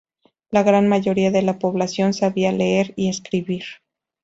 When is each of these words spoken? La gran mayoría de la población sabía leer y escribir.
La 0.49 0.63
gran 0.63 0.87
mayoría 0.87 1.29
de 1.29 1.43
la 1.43 1.59
población 1.59 2.15
sabía 2.15 2.51
leer 2.51 2.91
y 2.95 3.07
escribir. 3.09 3.65